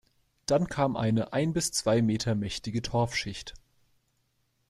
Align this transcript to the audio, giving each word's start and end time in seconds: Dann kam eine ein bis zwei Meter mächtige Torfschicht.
Dann 0.47 0.65
kam 0.67 0.95
eine 0.97 1.31
ein 1.31 1.53
bis 1.53 1.71
zwei 1.71 2.01
Meter 2.01 2.33
mächtige 2.33 2.81
Torfschicht. 2.81 3.53